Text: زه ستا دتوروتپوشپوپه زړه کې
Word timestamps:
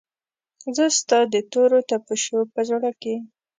زه 0.75 0.85
ستا 0.99 1.19
دتوروتپوشپوپه 1.33 2.61
زړه 2.69 2.91
کې 3.01 3.15